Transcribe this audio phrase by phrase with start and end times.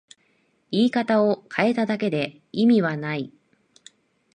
[0.71, 3.31] 言い方を変えただけで意味はない